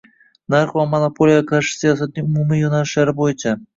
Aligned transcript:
narx 0.53 0.71
va 0.77 0.85
monopoliyaga 0.93 1.47
qarshi 1.51 1.77
siyosatning 1.81 2.31
umumiy 2.33 2.65
yo`nalishlari 2.67 3.15
bo`yicha 3.21 3.55